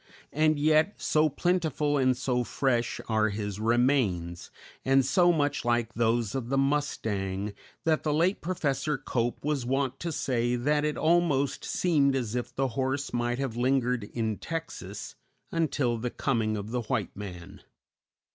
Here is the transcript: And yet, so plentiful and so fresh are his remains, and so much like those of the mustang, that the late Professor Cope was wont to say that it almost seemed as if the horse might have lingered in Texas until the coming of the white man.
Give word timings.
And 0.33 0.57
yet, 0.57 0.95
so 0.99 1.29
plentiful 1.29 1.95
and 1.99 2.17
so 2.17 2.43
fresh 2.43 2.99
are 3.07 3.29
his 3.29 3.59
remains, 3.59 4.49
and 4.83 5.05
so 5.05 5.31
much 5.31 5.63
like 5.63 5.93
those 5.93 6.33
of 6.33 6.49
the 6.49 6.57
mustang, 6.57 7.53
that 7.83 8.01
the 8.01 8.11
late 8.11 8.41
Professor 8.41 8.97
Cope 8.97 9.45
was 9.45 9.63
wont 9.63 9.99
to 9.99 10.11
say 10.11 10.55
that 10.55 10.83
it 10.83 10.97
almost 10.97 11.63
seemed 11.63 12.15
as 12.15 12.33
if 12.33 12.51
the 12.55 12.69
horse 12.69 13.13
might 13.13 13.37
have 13.37 13.55
lingered 13.55 14.05
in 14.05 14.37
Texas 14.39 15.13
until 15.51 15.99
the 15.99 16.09
coming 16.09 16.57
of 16.57 16.71
the 16.71 16.81
white 16.81 17.15
man. 17.15 17.61